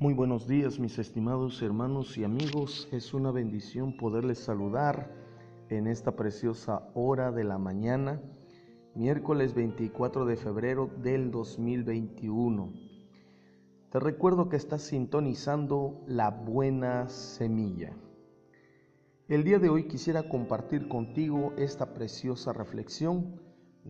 [0.00, 2.88] Muy buenos días mis estimados hermanos y amigos.
[2.90, 5.14] Es una bendición poderles saludar
[5.68, 8.18] en esta preciosa hora de la mañana,
[8.94, 12.72] miércoles 24 de febrero del 2021.
[13.90, 17.92] Te recuerdo que estás sintonizando la buena semilla.
[19.28, 23.38] El día de hoy quisiera compartir contigo esta preciosa reflexión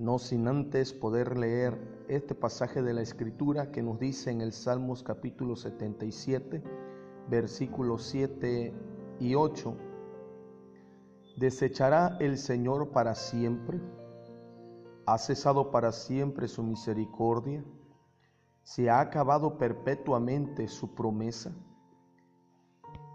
[0.01, 4.55] no sin antes poder leer este pasaje de la Escritura que nos dice en el
[4.55, 6.63] Salmos capítulo 77,
[7.29, 8.73] versículos 7
[9.21, 9.77] y 8,
[11.37, 13.79] ¿desechará el Señor para siempre?
[15.05, 17.63] ¿Ha cesado para siempre su misericordia?
[18.63, 21.55] ¿Se ha acabado perpetuamente su promesa?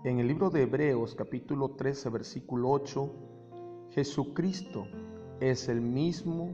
[0.04, 3.12] En el libro de Hebreos capítulo 13, versículo 8,
[3.90, 4.86] Jesucristo
[5.40, 6.54] es el mismo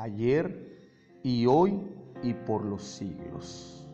[0.00, 1.78] ayer y hoy
[2.22, 3.86] y por los siglos.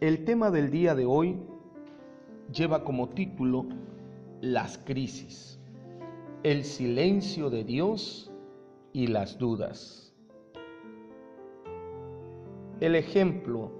[0.00, 1.38] El tema del día de hoy
[2.52, 3.66] lleva como título
[4.42, 5.58] Las crisis,
[6.42, 8.30] el silencio de Dios
[8.92, 10.12] y las dudas.
[12.80, 13.72] El ejemplo,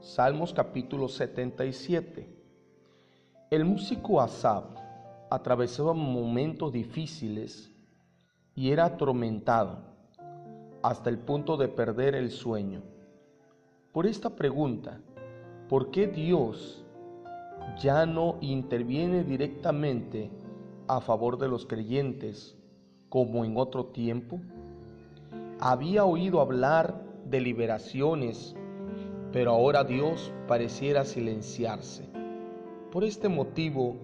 [0.00, 2.28] Salmos capítulo 77.
[3.50, 4.64] El músico Asab
[5.28, 7.74] atravesaba momentos difíciles
[8.58, 9.78] y era atormentado
[10.82, 12.82] hasta el punto de perder el sueño.
[13.92, 15.00] Por esta pregunta,
[15.68, 16.84] ¿por qué Dios
[17.80, 20.32] ya no interviene directamente
[20.88, 22.56] a favor de los creyentes
[23.08, 24.40] como en otro tiempo?
[25.60, 28.56] Había oído hablar de liberaciones,
[29.30, 32.08] pero ahora Dios pareciera silenciarse.
[32.90, 33.98] Por este motivo,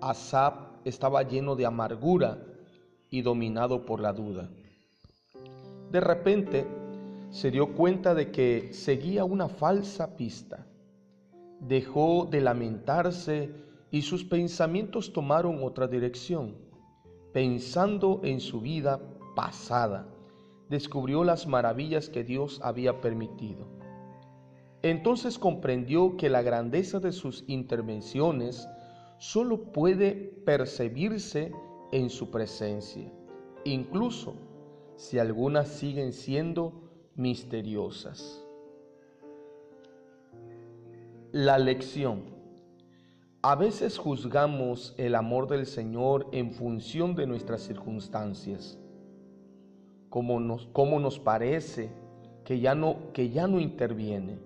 [0.00, 2.49] Asap estaba lleno de amargura
[3.10, 4.48] y dominado por la duda.
[5.90, 6.66] De repente
[7.30, 10.66] se dio cuenta de que seguía una falsa pista.
[11.60, 13.50] Dejó de lamentarse
[13.90, 16.54] y sus pensamientos tomaron otra dirección.
[17.32, 19.00] Pensando en su vida
[19.36, 20.08] pasada,
[20.68, 23.66] descubrió las maravillas que Dios había permitido.
[24.82, 28.66] Entonces comprendió que la grandeza de sus intervenciones
[29.18, 30.12] solo puede
[30.44, 31.52] percibirse
[31.92, 33.10] en su presencia,
[33.64, 34.34] incluso
[34.96, 36.72] si algunas siguen siendo
[37.14, 38.44] misteriosas.
[41.32, 42.22] La lección.
[43.42, 48.78] A veces juzgamos el amor del Señor en función de nuestras circunstancias.
[50.10, 51.90] Como nos, como nos parece
[52.44, 54.38] que ya, no, que ya no interviene,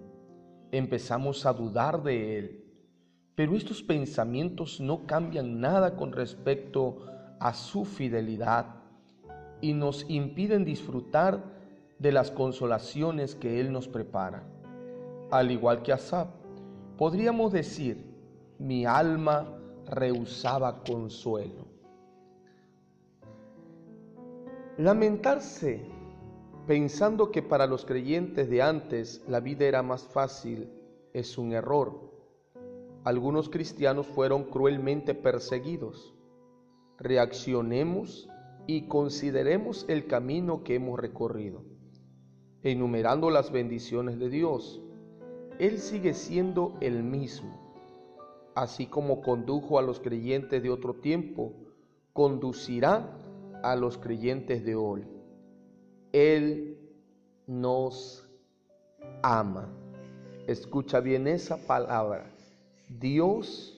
[0.70, 2.64] empezamos a dudar de Él
[3.34, 7.06] pero estos pensamientos no cambian nada con respecto
[7.44, 8.74] a su fidelidad
[9.60, 11.44] y nos impiden disfrutar
[11.98, 14.42] de las consolaciones que Él nos prepara.
[15.30, 16.28] Al igual que Asab,
[16.96, 18.02] podríamos decir,
[18.58, 19.46] mi alma
[19.86, 21.66] rehusaba consuelo.
[24.78, 25.86] Lamentarse
[26.66, 30.70] pensando que para los creyentes de antes la vida era más fácil
[31.12, 32.14] es un error
[33.04, 36.13] algunos cristianos fueron cruelmente perseguidos.
[36.98, 38.28] Reaccionemos
[38.66, 41.62] y consideremos el camino que hemos recorrido.
[42.62, 44.80] Enumerando las bendiciones de Dios,
[45.58, 47.60] Él sigue siendo el mismo.
[48.54, 51.52] Así como condujo a los creyentes de otro tiempo,
[52.12, 53.18] conducirá
[53.62, 55.04] a los creyentes de hoy.
[56.12, 56.78] Él
[57.46, 58.26] nos
[59.22, 59.68] ama.
[60.46, 62.30] Escucha bien esa palabra.
[62.88, 63.76] Dios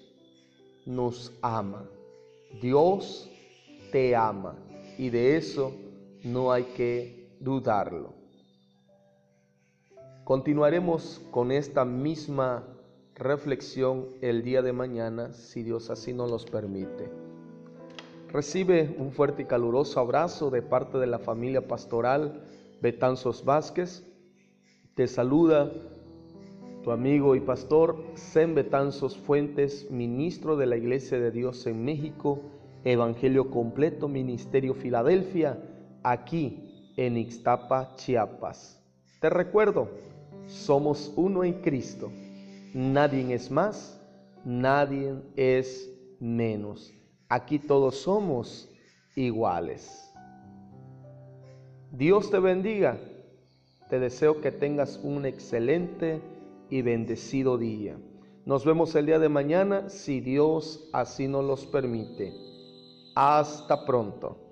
[0.85, 1.89] nos ama.
[2.61, 3.31] Dios
[3.93, 4.57] te ama.
[4.99, 5.73] Y de eso
[6.25, 8.15] no hay que dudarlo.
[10.25, 12.65] Continuaremos con esta misma
[13.15, 17.09] reflexión el día de mañana, si Dios así nos los permite.
[18.29, 22.43] Recibe un fuerte y caluroso abrazo de parte de la familia pastoral
[22.83, 24.05] Betanzos Vázquez.
[24.95, 25.73] Te saluda
[26.87, 32.41] tu amigo y pastor Sem Betanzos Fuentes, ministro de la Iglesia de Dios en México,
[32.85, 35.59] Evangelio Completo, Ministerio Filadelfia,
[36.05, 38.81] aquí en Ixtapa, Chiapas.
[39.21, 39.89] Te recuerdo,
[40.47, 42.13] somos uno en Cristo.
[42.73, 44.01] Nadie es más,
[44.45, 46.95] nadie es menos.
[47.29, 48.71] Aquí todos somos
[49.17, 50.09] iguales.
[51.91, 52.97] Dios te bendiga.
[53.91, 56.21] Te deseo que tengas un excelente
[56.71, 57.97] y bendecido día.
[58.45, 62.33] Nos vemos el día de mañana si Dios así nos los permite.
[63.15, 64.46] Hasta pronto.